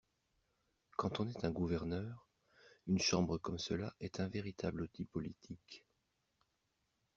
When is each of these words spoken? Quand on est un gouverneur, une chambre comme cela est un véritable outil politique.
Quand 0.97 1.19
on 1.19 1.29
est 1.29 1.45
un 1.45 1.51
gouverneur, 1.51 2.27
une 2.87 2.97
chambre 2.97 3.37
comme 3.37 3.59
cela 3.59 3.93
est 3.99 4.19
un 4.19 4.27
véritable 4.29 4.81
outil 4.81 5.05
politique. 5.05 5.85